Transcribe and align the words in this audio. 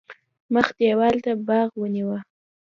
مخ 0.53 0.67
دېوال 0.77 1.15
ته 1.25 1.31
باغ 1.47 1.69
ونیو. 1.79 2.11